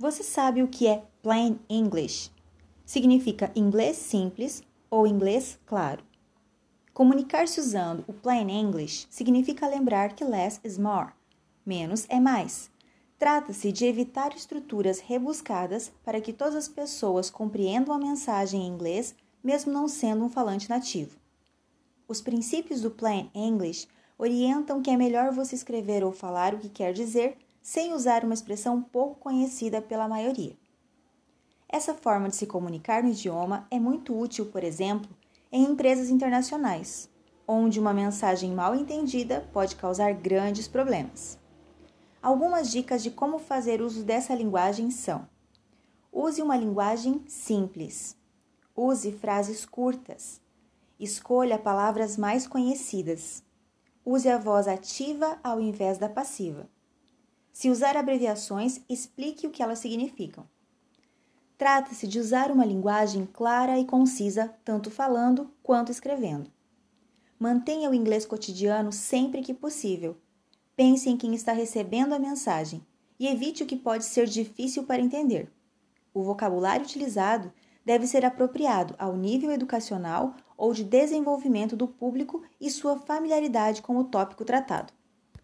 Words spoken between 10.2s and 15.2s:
less is more, menos é mais. Trata-se de evitar estruturas